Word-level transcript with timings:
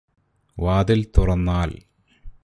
വാതില് 0.57 1.05
തുറന്നാല് 1.17 1.77